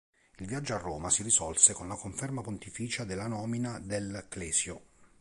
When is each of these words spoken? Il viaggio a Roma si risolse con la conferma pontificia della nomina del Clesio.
Il 0.39 0.47
viaggio 0.47 0.73
a 0.73 0.79
Roma 0.79 1.11
si 1.11 1.21
risolse 1.21 1.73
con 1.73 1.87
la 1.87 1.95
conferma 1.95 2.41
pontificia 2.41 3.03
della 3.03 3.27
nomina 3.27 3.77
del 3.77 4.25
Clesio. 4.29 4.81